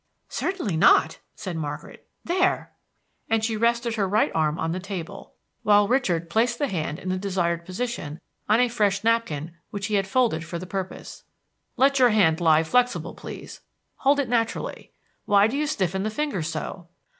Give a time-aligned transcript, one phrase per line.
[0.29, 2.07] "Certainly not," said Margaret.
[2.25, 2.73] "There!"
[3.29, 7.09] and she rested her right arm on the table, while Richard placed the hand in
[7.09, 8.19] the desired position
[8.49, 11.23] on a fresh napkin which he had folded for the purpose.
[11.77, 13.61] "Let your hand lie flexible, please.
[13.97, 14.91] Hold it naturally.
[15.25, 16.87] Why do you stiffen the fingers so?"